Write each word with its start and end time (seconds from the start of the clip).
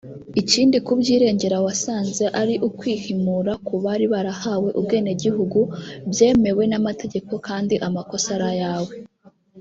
Ikindi 0.41 0.77
kubyirengera 0.87 1.57
wasanze 1.65 2.25
ari 2.41 2.55
ukwihimura 2.67 3.53
ku 3.67 3.75
bari 3.83 4.05
barahawe 4.13 4.69
ubwenegihugu 4.79 5.59
byemewe 6.11 6.63
n’amategeko 6.71 7.33
kandi 7.47 7.75
amakosa 7.87 8.27
ari 8.35 8.47
ayawe 8.53 8.95